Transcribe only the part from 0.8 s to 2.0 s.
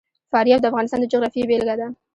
د جغرافیې بېلګه ده.